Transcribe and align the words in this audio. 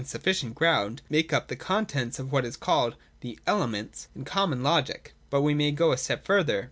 329 0.03 0.19
Sufficient 0.19 0.55
Ground), 0.55 1.01
make 1.11 1.31
up 1.31 1.47
the 1.47 1.55
contents 1.55 2.17
of 2.17 2.31
what 2.31 2.43
is 2.43 2.57
called 2.57 2.95
the' 3.19 3.37
Elements' 3.45 4.07
in 4.15 4.23
the 4.23 4.29
common 4.31 4.63
logic. 4.63 5.13
But 5.29 5.43
we 5.43 5.53
may 5.53 5.69
go 5.71 5.91
a 5.91 5.97
step 5.99 6.25
further. 6.25 6.59